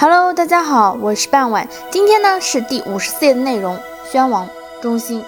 [0.00, 1.68] Hello，大家好，我是半晚。
[1.90, 3.76] 今天呢是第五十四页的内容。
[4.08, 4.48] 宣王
[4.80, 5.24] 中兴，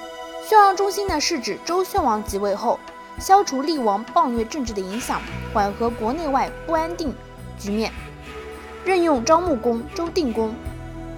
[0.49, 2.79] 宣王中兴呢是指周宣王即位后，
[3.19, 5.21] 消除厉王暴虐政治的影响，
[5.53, 7.13] 缓和国内外不安定
[7.59, 7.93] 局面，
[8.85, 10.55] 任用招穆公、周定公、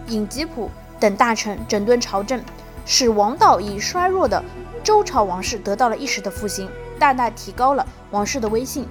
[0.06, 2.42] 尹吉甫等大臣整顿朝政，
[2.86, 4.42] 使王道已衰弱的
[4.82, 8.88] 周朝王室得到了一时的复兴，大大提高了王室的威信，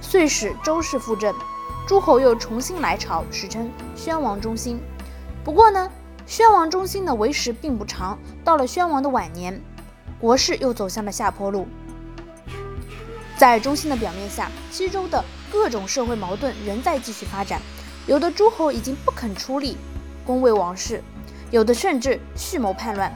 [0.00, 1.34] 遂使周氏复振。
[1.86, 4.80] 诸侯又重新来朝，史称宣王中兴。
[5.44, 5.88] 不过呢，
[6.26, 8.18] 宣王中兴的为时并不长。
[8.44, 9.62] 到了宣王的晚年，
[10.20, 11.68] 国势又走向了下坡路。
[13.38, 17.62] 在中兴的表面下，西周的各种社会矛盾仍在继续发展。
[18.06, 19.76] 有的诸侯已经不肯出力
[20.24, 21.00] 恭卫王室，
[21.52, 23.14] 有的甚至蓄谋叛乱。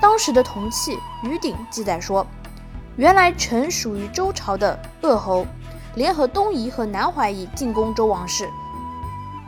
[0.00, 0.96] 当时的铜器
[1.28, 2.26] 《于鼎》记载说，
[2.96, 5.46] 原来臣属于周朝的鄂侯。
[5.96, 8.46] 联合东夷和南怀夷进攻周王室，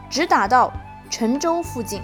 [0.08, 0.72] 直打到
[1.10, 2.00] 陈州附近。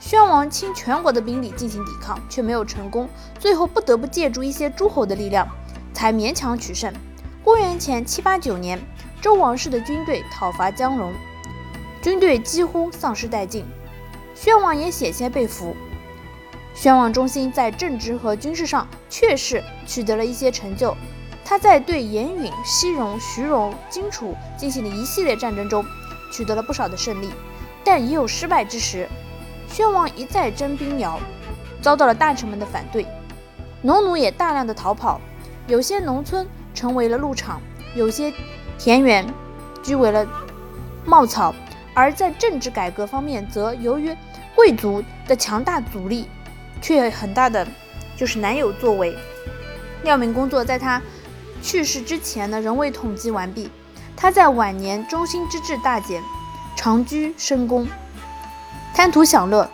[0.00, 5.46] 宣王倾全国的兵力进行抵抗，却没有成功，最后不得不借助一些诸侯的力量，
[5.94, 6.92] 才勉强取胜。
[7.44, 8.76] 公元前七八九年，
[9.20, 11.12] 周王室的军队讨伐江戎，
[12.02, 13.64] 军队几乎丧失殆尽，
[14.34, 15.76] 宣王也险些被俘。
[16.74, 20.96] 宣王中心在政治和军事上确实取得了一些成就。
[21.50, 25.84] 他在对严允、西戎、徐戎、荆楚进行的一系列战争中，
[26.30, 27.28] 取得了不少的胜利，
[27.82, 29.08] 但也有失败之时。
[29.68, 31.18] 宣王一再征兵徭，
[31.82, 33.04] 遭到了大臣们的反对，
[33.82, 35.20] 农奴也大量的逃跑，
[35.66, 37.60] 有些农村成为了牧场，
[37.96, 38.32] 有些
[38.78, 39.26] 田园
[39.82, 40.24] 居为了
[41.04, 41.52] 茂草。
[41.94, 44.16] 而在政治改革方面，则由于
[44.54, 46.28] 贵族的强大阻力，
[46.80, 47.66] 却很大的
[48.16, 49.18] 就是难有作为。
[50.04, 51.02] 料民工作在他。
[51.62, 53.70] 去世之前呢，仍未统计完毕。
[54.16, 56.22] 他在晚年中心之志大减，
[56.76, 57.88] 长居深宫，
[58.94, 59.70] 贪图享乐。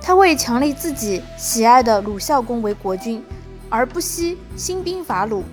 [0.00, 3.22] 他为强立自己喜爱的鲁孝公为国君，
[3.68, 5.44] 而不惜兴兵伐鲁，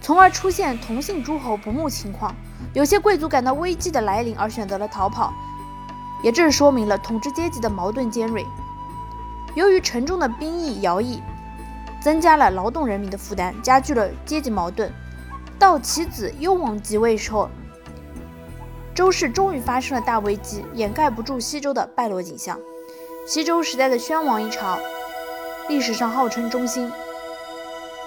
[0.00, 2.34] 从而出现同姓诸侯不睦情况。
[2.72, 5.32] 有些贵族感到危机的来临而选择了逃跑，
[6.22, 8.44] 也正说明了统治阶级的矛盾尖锐。
[9.54, 11.22] 由于城中的兵役徭役。
[12.00, 14.92] 增加了劳动人民的负担，加剧了阶级矛盾。
[15.58, 17.50] 到其子幽王即位时候，
[18.94, 22.58] 周氏终于发生了大危机，掩盖不住西周的败落景象。
[23.26, 24.78] 西周时代的宣王一朝，
[25.68, 26.90] 历史上号称中兴，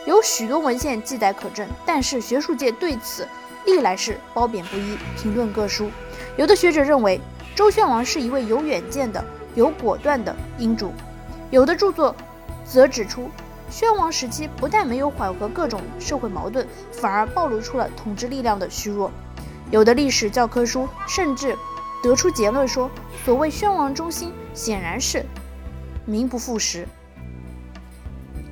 [0.05, 3.27] 有许多文献记载可证，但是学术界对此
[3.65, 5.91] 历来是褒贬不一，评论各殊。
[6.37, 7.19] 有的学者认为
[7.53, 9.23] 周宣王是一位有远见的、
[9.53, 10.93] 有果断的英主，
[11.51, 12.15] 有的著作
[12.65, 13.29] 则指出。
[13.71, 19.09] 宣王时期不但没有缓和各种社会矛盾，反而暴露出了统治力量的虚弱。
[19.71, 21.57] 有的历史教科书甚至
[22.03, 22.91] 得出结论说，
[23.23, 25.25] 所谓宣王中兴显然是
[26.05, 26.85] 名不副实。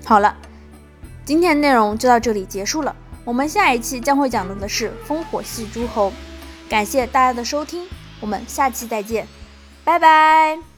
[0.05, 0.35] 好了，
[1.25, 2.95] 今天的内容就到这里结束了。
[3.25, 6.13] 我们下一期将会讲到的是烽火戏诸侯。
[6.69, 7.87] 感谢大家的收听，
[8.21, 9.27] 我们下期再见，
[9.83, 10.68] 拜拜。